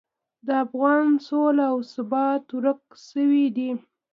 [0.45, 3.71] د افغانستان سوله او ثبات ورک شوي دي.